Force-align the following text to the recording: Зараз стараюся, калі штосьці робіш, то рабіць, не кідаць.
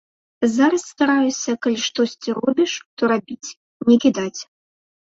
Зараз 0.53 0.81
стараюся, 0.93 1.55
калі 1.67 1.79
штосьці 1.87 2.29
робіш, 2.41 2.71
то 2.97 3.03
рабіць, 3.15 3.49
не 3.91 3.95
кідаць. 4.03 4.37